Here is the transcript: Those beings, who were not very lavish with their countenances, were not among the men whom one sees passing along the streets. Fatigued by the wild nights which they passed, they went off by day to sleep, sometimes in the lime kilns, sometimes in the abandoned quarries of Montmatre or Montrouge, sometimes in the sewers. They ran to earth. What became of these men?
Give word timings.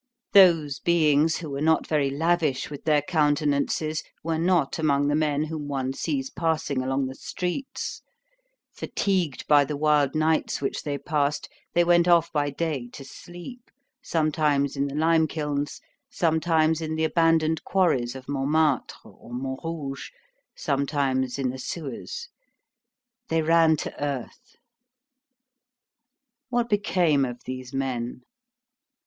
Those 0.33 0.79
beings, 0.79 1.37
who 1.37 1.51
were 1.51 1.61
not 1.61 1.85
very 1.85 2.09
lavish 2.09 2.71
with 2.71 2.85
their 2.85 3.03
countenances, 3.03 4.01
were 4.23 4.39
not 4.39 4.79
among 4.79 5.09
the 5.09 5.15
men 5.15 5.43
whom 5.43 5.67
one 5.67 5.93
sees 5.93 6.31
passing 6.31 6.81
along 6.81 7.05
the 7.05 7.13
streets. 7.13 8.01
Fatigued 8.71 9.45
by 9.47 9.63
the 9.63 9.77
wild 9.77 10.15
nights 10.15 10.59
which 10.59 10.81
they 10.81 10.97
passed, 10.97 11.47
they 11.75 11.83
went 11.83 12.07
off 12.07 12.31
by 12.33 12.49
day 12.49 12.87
to 12.93 13.05
sleep, 13.05 13.69
sometimes 14.01 14.75
in 14.75 14.87
the 14.87 14.95
lime 14.95 15.27
kilns, 15.27 15.79
sometimes 16.09 16.81
in 16.81 16.95
the 16.95 17.03
abandoned 17.03 17.63
quarries 17.63 18.15
of 18.15 18.27
Montmatre 18.27 19.03
or 19.07 19.31
Montrouge, 19.35 20.09
sometimes 20.55 21.37
in 21.37 21.51
the 21.51 21.59
sewers. 21.59 22.27
They 23.29 23.43
ran 23.43 23.77
to 23.77 24.03
earth. 24.03 24.55
What 26.49 26.69
became 26.69 27.23
of 27.23 27.43
these 27.45 27.71
men? 27.71 28.23